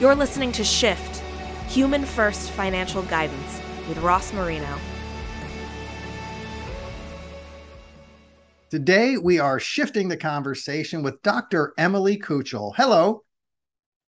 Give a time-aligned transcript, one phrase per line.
[0.00, 1.24] You're listening to Shift
[1.70, 4.78] Human First Financial Guidance with Ross Marino.
[8.70, 11.74] Today, we are shifting the conversation with Dr.
[11.76, 12.74] Emily Koochel.
[12.76, 13.24] Hello.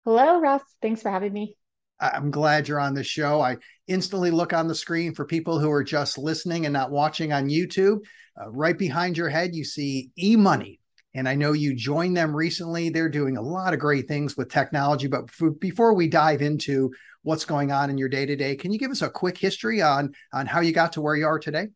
[0.04, 0.62] Hello, Ross.
[0.80, 1.56] Thanks for having me.
[1.98, 3.40] I'm glad you're on the show.
[3.40, 3.56] I
[3.88, 7.48] instantly look on the screen for people who are just listening and not watching on
[7.48, 7.98] YouTube.
[8.40, 10.79] Uh, right behind your head, you see eMoney.
[11.14, 12.88] And I know you joined them recently.
[12.88, 15.08] They're doing a lot of great things with technology.
[15.08, 18.78] But before we dive into what's going on in your day to day, can you
[18.78, 21.68] give us a quick history on, on how you got to where you are today?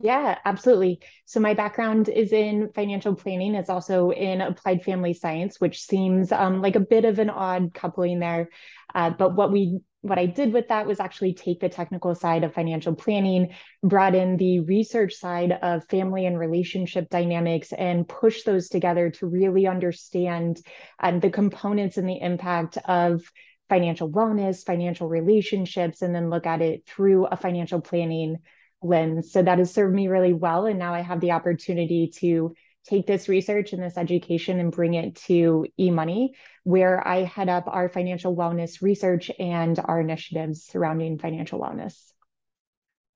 [0.00, 1.00] Yeah, absolutely.
[1.24, 3.56] So my background is in financial planning.
[3.56, 7.74] It's also in applied family science, which seems um, like a bit of an odd
[7.74, 8.48] coupling there.
[8.94, 12.44] Uh, but what we what I did with that was actually take the technical side
[12.44, 13.52] of financial planning,
[13.82, 19.26] brought in the research side of family and relationship dynamics, and push those together to
[19.26, 20.60] really understand
[21.00, 23.22] um, the components and the impact of
[23.68, 28.36] financial wellness, financial relationships, and then look at it through a financial planning
[28.82, 29.32] lens.
[29.32, 30.66] So that has served me really well.
[30.66, 32.54] And now I have the opportunity to
[32.86, 36.30] take this research and this education and bring it to eMoney,
[36.64, 42.12] where I head up our financial wellness research and our initiatives surrounding financial wellness.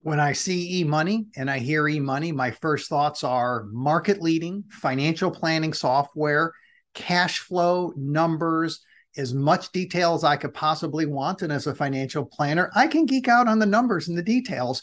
[0.00, 5.30] When I see eMoney and I hear eMoney, my first thoughts are market leading financial
[5.30, 6.52] planning software,
[6.92, 8.84] cash flow, numbers,
[9.16, 11.42] as much detail as I could possibly want.
[11.42, 14.82] And as a financial planner, I can geek out on the numbers and the details.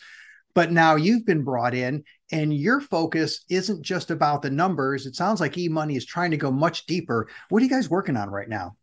[0.53, 5.05] But now you've been brought in and your focus isn't just about the numbers.
[5.05, 7.28] It sounds like eMoney is trying to go much deeper.
[7.50, 8.75] What are you guys working on right now?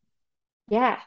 [0.68, 0.98] Yeah.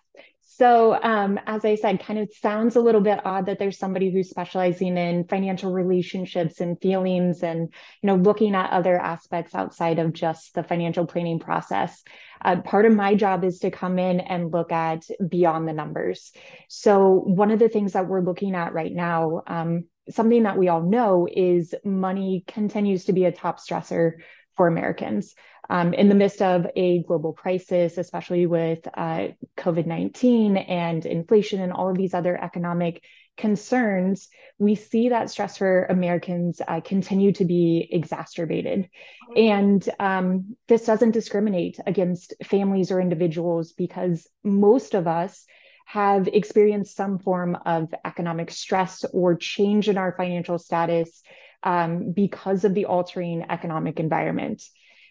[0.60, 4.12] So, um, as I said, kind of sounds a little bit odd that there's somebody
[4.12, 10.00] who's specializing in financial relationships and feelings and, you know, looking at other aspects outside
[10.00, 12.04] of just the financial planning process.
[12.44, 16.34] Uh, part of my job is to come in and look at beyond the numbers.
[16.68, 20.68] So, one of the things that we're looking at right now, um, something that we
[20.68, 24.14] all know is money continues to be a top stressor
[24.56, 25.36] for Americans.
[25.70, 29.28] Um, in the midst of a global crisis, especially with uh,
[29.58, 33.04] COVID 19 and inflation and all of these other economic
[33.38, 34.28] concerns,
[34.58, 38.90] we see that stress for Americans uh, continue to be exacerbated.
[39.36, 45.46] And um, this doesn't discriminate against families or individuals because most of us
[45.90, 51.24] have experienced some form of economic stress or change in our financial status
[51.64, 54.64] um, because of the altering economic environment.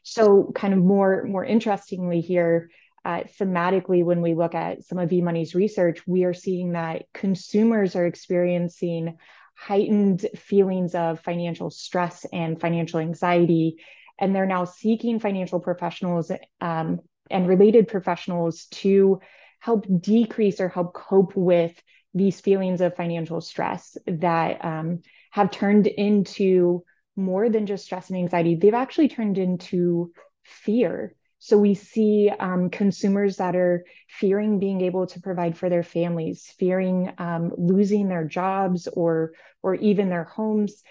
[0.04, 2.70] So, kind of more more interestingly here,
[3.04, 7.96] uh, thematically, when we look at some of eMoney's research, we are seeing that consumers
[7.96, 9.18] are experiencing
[9.56, 13.78] heightened feelings of financial stress and financial anxiety,
[14.16, 17.00] and they're now seeking financial professionals um,
[17.32, 19.20] and related professionals to
[19.58, 21.74] help decrease or help cope with
[22.14, 26.82] these feelings of financial stress that um, have turned into
[27.16, 28.54] more than just stress and anxiety.
[28.54, 31.14] They've actually turned into fear.
[31.40, 36.52] So we see um, consumers that are fearing being able to provide for their families,
[36.58, 39.32] fearing um, losing their jobs or
[39.62, 40.82] or even their homes,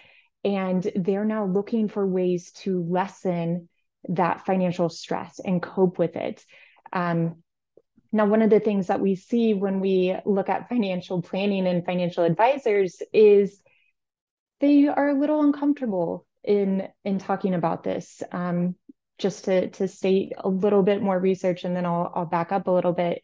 [0.44, 3.67] and they're now looking for ways to lessen
[4.09, 6.45] that financial stress and cope with it.
[6.94, 7.44] Um,
[8.12, 11.85] now, one of the things that we see when we look at financial planning and
[11.85, 13.62] financial advisors is
[14.59, 18.23] they are a little uncomfortable in in talking about this.
[18.31, 18.75] Um,
[19.18, 22.68] just to to state a little bit more research, and then I'll I'll back up
[22.68, 23.23] a little bit.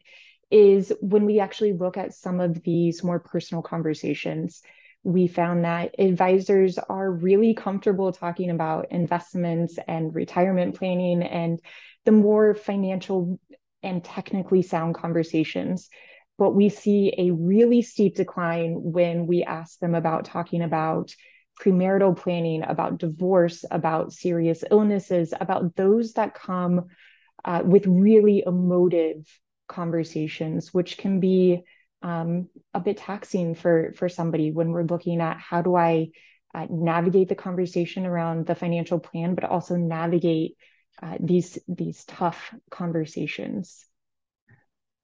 [0.50, 4.62] Is when we actually look at some of these more personal conversations,
[5.02, 11.60] we found that advisors are really comfortable talking about investments and retirement planning and
[12.04, 13.38] the more financial
[13.84, 15.88] and technically sound conversations.
[16.36, 21.14] But we see a really steep decline when we ask them about talking about
[21.60, 26.86] premarital planning, about divorce, about serious illnesses, about those that come
[27.44, 29.24] uh, with really emotive
[29.68, 31.62] conversations, which can be
[32.02, 36.08] um, a bit taxing for for somebody when we're looking at how do I
[36.54, 40.56] uh, navigate the conversation around the financial plan, but also navigate
[41.02, 43.86] uh, these these tough conversations.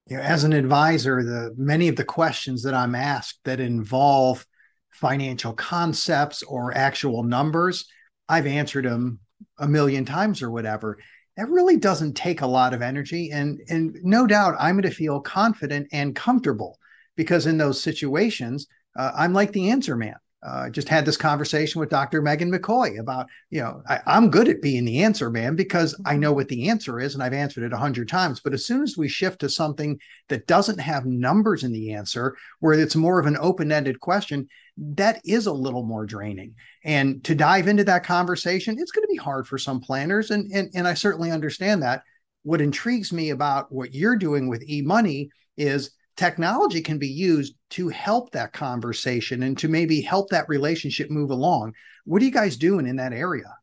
[0.07, 4.45] You know, as an advisor the many of the questions that i'm asked that involve
[4.89, 7.85] financial concepts or actual numbers
[8.27, 9.19] i've answered them
[9.59, 10.97] a million times or whatever.
[11.37, 14.95] That really doesn't take a lot of energy and and no doubt i'm going to
[14.95, 16.77] feel confident and comfortable
[17.15, 18.67] because in those situations
[18.97, 22.21] uh, i'm like the answer man uh, just had this conversation with Dr.
[22.21, 26.17] Megan McCoy about, you know, I, am good at being the answer man because I
[26.17, 28.39] know what the answer is and I've answered it a hundred times.
[28.39, 29.99] But as soon as we shift to something
[30.29, 34.47] that doesn't have numbers in the answer, where it's more of an open-ended question,
[34.77, 36.55] that is a little more draining.
[36.83, 40.51] And to dive into that conversation, it's going to be hard for some planners, and
[40.51, 42.03] and and I certainly understand that.
[42.43, 47.89] What intrigues me about what you're doing with eMoney is technology can be used to
[47.89, 51.73] help that conversation and to maybe help that relationship move along.
[52.05, 53.55] What are you guys doing in that area?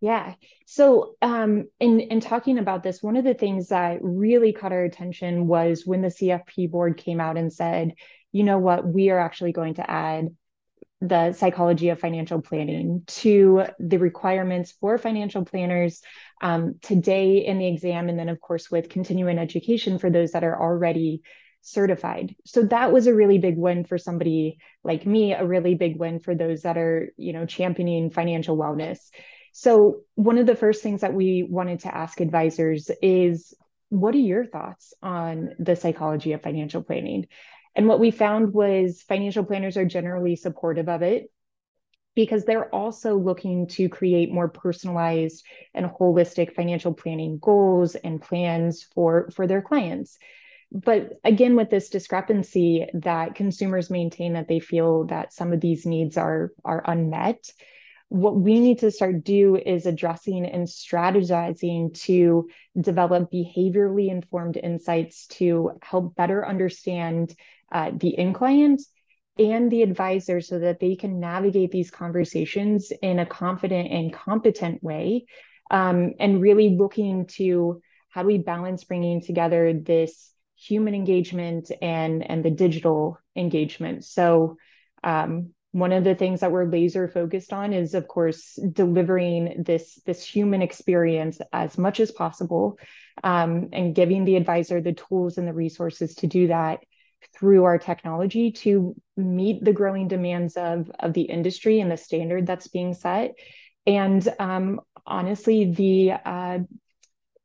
[0.00, 0.34] Yeah.
[0.66, 4.84] So, um, in in talking about this, one of the things that really caught our
[4.84, 7.94] attention was when the CFP board came out and said,
[8.32, 8.86] "You know what?
[8.86, 10.28] We are actually going to add
[11.02, 16.02] the psychology of financial planning to the requirements for financial planners
[16.42, 20.44] um, today in the exam, and then of course with continuing education for those that
[20.44, 21.22] are already
[21.62, 22.34] certified.
[22.44, 26.18] So that was a really big win for somebody like me, a really big win
[26.18, 28.98] for those that are, you know, championing financial wellness.
[29.52, 33.54] So one of the first things that we wanted to ask advisors is
[33.88, 37.26] what are your thoughts on the psychology of financial planning?
[37.74, 41.30] And what we found was financial planners are generally supportive of it
[42.14, 48.82] because they're also looking to create more personalized and holistic financial planning goals and plans
[48.82, 50.18] for for their clients
[50.72, 55.86] but again with this discrepancy that consumers maintain that they feel that some of these
[55.86, 57.50] needs are are unmet
[58.10, 62.48] what we need to start do is addressing and strategizing to
[62.80, 67.32] develop behaviorally informed insights to help better understand
[67.70, 68.82] uh, the end client
[69.38, 74.82] and the advisor so that they can navigate these conversations in a confident and competent
[74.82, 75.24] way
[75.70, 82.28] um, and really looking to how do we balance bringing together this human engagement and
[82.28, 84.04] and the digital engagement.
[84.04, 84.56] So
[85.02, 90.00] um, one of the things that we're laser focused on is of course delivering this
[90.04, 92.78] this human experience as much as possible
[93.24, 96.80] um, and giving the advisor the tools and the resources to do that
[97.34, 102.46] through our technology to meet the growing demands of of the industry and the standard
[102.46, 103.32] that's being set.
[103.86, 106.58] And um, honestly the uh,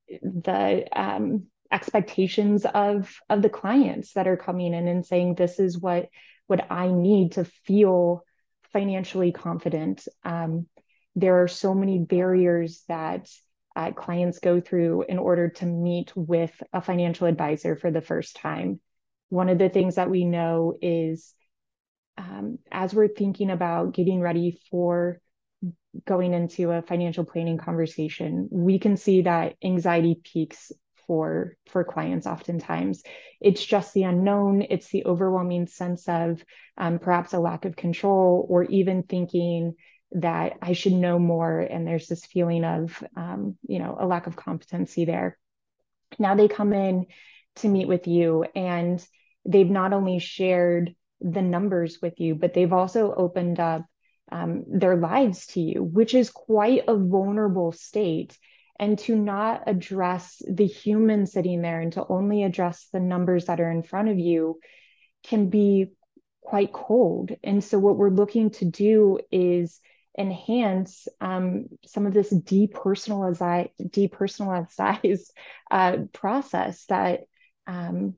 [0.10, 5.78] the um, expectations of of the clients that are coming in and saying this is
[5.78, 6.10] what
[6.48, 8.24] what I need to feel
[8.72, 10.08] financially confident.
[10.24, 10.68] Um,
[11.16, 13.30] there are so many barriers that
[13.76, 18.36] uh, clients go through in order to meet with a financial advisor for the first
[18.36, 18.80] time.
[19.30, 21.34] One of the things that we know is
[22.18, 25.20] um, as we're thinking about getting ready for
[26.06, 30.72] going into a financial planning conversation, we can see that anxiety peaks
[31.08, 33.04] for for clients oftentimes.
[33.42, 34.64] It's just the unknown.
[34.70, 36.44] It's the overwhelming sense of
[36.78, 39.76] um, perhaps a lack of control or even thinking
[40.12, 41.60] that i should know more.
[41.60, 45.38] And there's this feeling of um, you know a lack of competency there.
[46.20, 47.08] Now they come in
[47.58, 49.06] to meet with you and
[49.46, 53.86] they've not only shared the numbers with you but they've also opened up
[54.32, 58.38] um, their lives to you which is quite a vulnerable state
[58.80, 63.60] and to not address the human sitting there and to only address the numbers that
[63.60, 64.60] are in front of you
[65.24, 65.92] can be
[66.42, 67.32] quite cold.
[67.44, 69.80] And so, what we're looking to do is
[70.18, 75.30] enhance um, some of this depersonalized, depersonalized
[75.72, 77.22] uh, process that
[77.68, 78.16] um,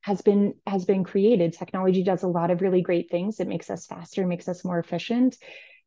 [0.00, 1.52] has been has been created.
[1.52, 3.40] Technology does a lot of really great things.
[3.40, 5.36] It makes us faster, makes us more efficient.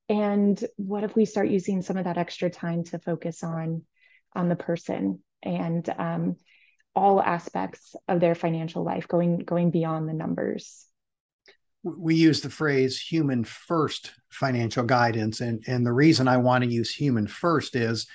[0.09, 3.83] And what if we start using some of that extra time to focus on
[4.35, 6.35] on the person and um,
[6.95, 10.85] all aspects of their financial life, going going beyond the numbers.
[11.83, 15.39] We use the phrase human first financial guidance.
[15.39, 18.05] And, and the reason I want to use human first is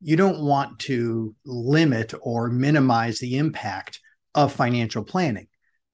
[0.00, 4.00] you don't want to limit or minimize the impact
[4.34, 5.46] of financial planning.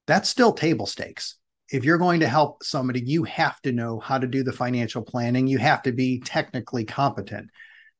[0.06, 1.36] That's still table stakes.
[1.70, 5.02] If you're going to help somebody, you have to know how to do the financial
[5.02, 5.46] planning.
[5.46, 7.50] You have to be technically competent.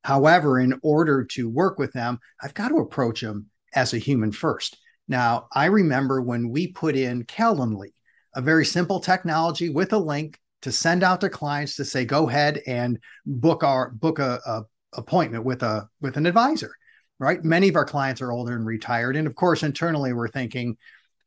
[0.04, 4.32] However, in order to work with them, I've got to approach them as a human
[4.32, 4.78] first.
[5.08, 7.92] Now, I remember when we put in Calendly,
[8.34, 12.28] a very simple technology with a link to send out to clients to say, go
[12.28, 14.62] ahead and book our book a, a
[14.94, 16.72] appointment with a with an advisor.
[17.18, 17.42] Right.
[17.42, 19.16] Many of our clients are older and retired.
[19.16, 20.76] And of course, internally we're thinking,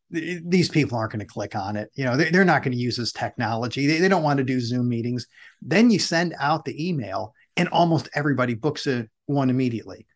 [0.10, 1.90] these people aren't going to click on it.
[1.96, 3.88] You know, they, are not going to use this technology.
[3.88, 5.28] They, they don't want to do Zoom meetings.
[5.62, 10.08] Then you send out the email and almost everybody books a one immediately.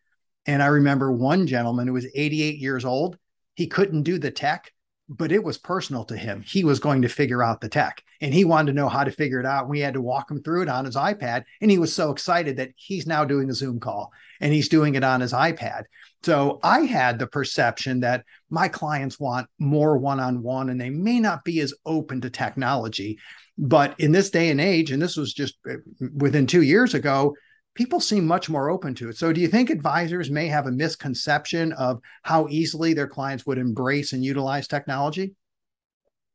[0.46, 3.18] And I remember one gentleman who was 88 years old.
[3.54, 4.72] He couldn't do the tech,
[5.08, 6.42] but it was personal to him.
[6.42, 9.10] He was going to figure out the tech and he wanted to know how to
[9.10, 9.68] figure it out.
[9.68, 11.44] We had to walk him through it on his iPad.
[11.60, 14.96] And he was so excited that he's now doing a Zoom call and he's doing
[14.96, 15.84] it on his iPad.
[16.22, 20.90] So I had the perception that my clients want more one on one and they
[20.90, 23.18] may not be as open to technology.
[23.58, 25.76] But in this day and age, and this was just uh,
[26.14, 27.34] within two years ago,
[27.76, 29.16] people seem much more open to it.
[29.16, 33.58] So, do you think advisors may have a misconception of how easily their clients would
[33.58, 35.34] embrace and utilize technology?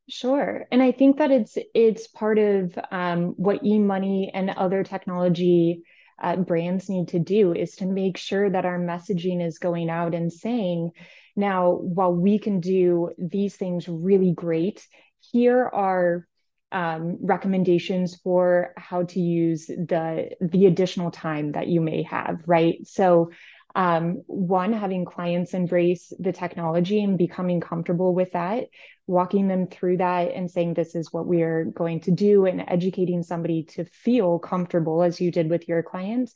[0.07, 5.83] Sure, and I think that it's it's part of um, what eMoney and other technology
[6.21, 10.13] uh, brands need to do is to make sure that our messaging is going out
[10.13, 10.91] and saying,
[11.35, 14.85] now, while we can do these things really great,
[15.31, 16.27] here are
[16.71, 22.85] um, recommendations for how to use the the additional time that you may have right?
[22.87, 23.31] So
[23.73, 28.65] um, one having clients embrace the technology and becoming comfortable with that
[29.11, 32.63] walking them through that and saying this is what we are going to do and
[32.67, 36.33] educating somebody to feel comfortable as you did with your clients.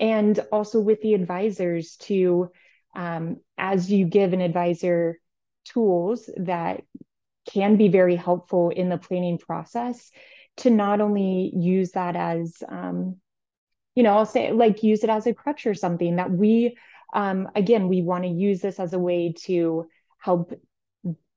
[0.00, 2.50] And also with the advisors to
[2.96, 5.20] um, as you give an advisor
[5.64, 6.82] tools that
[7.50, 10.10] can be very helpful in the planning process
[10.58, 13.16] to not only use that as um,
[13.94, 16.76] you know i'll say like use it as a crutch or something that we
[17.14, 19.86] um, again we want to use this as a way to
[20.18, 20.52] help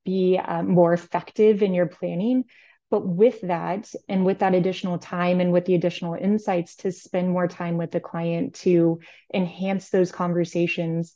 [0.05, 2.45] be uh, more effective in your planning.
[2.91, 7.29] But with that and with that additional time and with the additional insights to spend
[7.29, 8.99] more time with the client to
[9.33, 11.13] enhance those conversations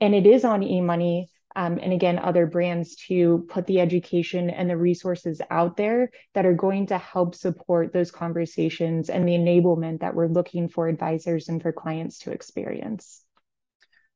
[0.00, 4.68] and it is on eMoney um, and again other brands to put the education and
[4.68, 10.00] the resources out there that are going to help support those conversations and the enablement
[10.00, 13.24] that we're looking for advisors and for clients to experience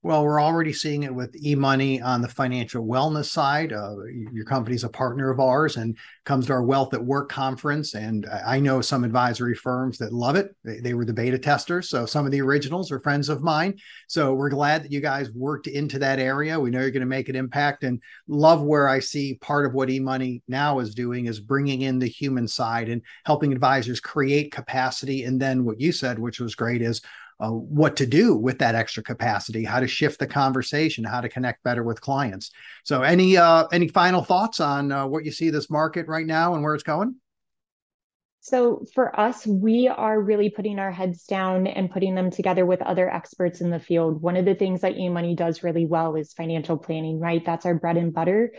[0.03, 3.73] well, we're already seeing it with eMoney on the financial wellness side.
[3.73, 3.97] Uh,
[4.33, 7.95] your company's a partner of ours and comes to our Wealth at Work conference.
[7.95, 10.55] And I know some advisory firms that love it.
[10.63, 11.89] They, they, were the beta testers.
[11.89, 13.77] So some of the originals are friends of mine.
[14.07, 16.61] So we're glad that you guys worked into that area.
[16.61, 19.75] We know you're going to make an impact and love where I see part of
[19.75, 24.53] what eMoney now is doing is bringing in the human side and helping advisors create
[24.53, 25.25] capacity.
[25.25, 27.03] And then what you said, which was great, is
[27.41, 31.29] uh, what to do with that extra capacity, how to shift the conversation, how to
[31.29, 32.51] connect better with clients.
[32.85, 36.55] So, any uh, any final thoughts on uh, what you see this market right now
[36.55, 37.17] and where it's going?
[38.41, 42.81] So for us, we are really putting our heads down and putting them together with
[42.81, 44.23] other experts in the field.
[44.23, 47.45] One of the things that eMoney does really well is financial planning, right?
[47.45, 48.55] That's our bread and butter.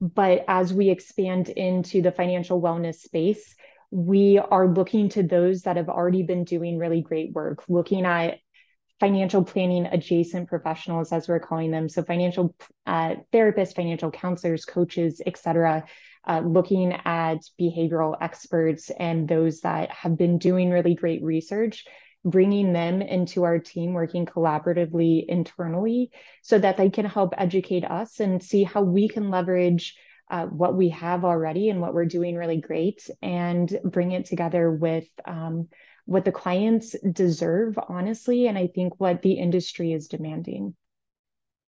[0.00, 3.56] But as we expand into the financial wellness space,
[3.90, 8.38] we are looking to those that have already been doing really great work, looking at
[8.98, 11.88] financial planning adjacent professionals, as we're calling them.
[11.88, 12.54] So, financial
[12.86, 15.84] uh, therapists, financial counselors, coaches, et cetera,
[16.26, 21.84] uh, looking at behavioral experts and those that have been doing really great research,
[22.24, 26.10] bringing them into our team, working collaboratively internally
[26.42, 29.94] so that they can help educate us and see how we can leverage
[30.30, 34.70] uh, what we have already and what we're doing really great and bring it together
[34.70, 35.68] with um,
[36.04, 40.74] what the clients deserve, honestly, and I think what the industry is demanding.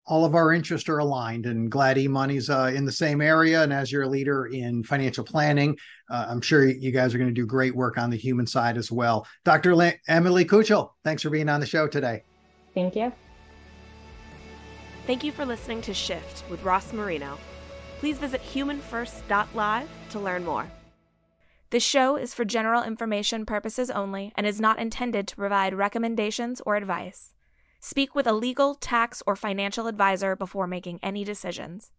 [0.07, 3.62] All of our interests are aligned, and glad eMoney's uh, in the same area.
[3.62, 5.77] And as you're a leader in financial planning,
[6.11, 8.79] uh, I'm sure you guys are going to do great work on the human side
[8.79, 9.27] as well.
[9.45, 9.77] Dr.
[9.77, 12.23] Le- Emily Koochel, thanks for being on the show today.
[12.73, 13.12] Thank you.
[15.07, 17.38] Thank you for listening to Shift with Ross Marino
[17.99, 20.67] please visit humanfirst.live to learn more.
[21.71, 26.62] This show is for general information purposes only and is not intended to provide recommendations
[26.64, 27.35] or advice.
[27.81, 31.93] Speak with a legal, tax, or financial advisor before making any decisions.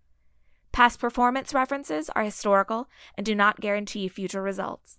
[0.72, 4.99] Past performance references are historical and do not guarantee future results.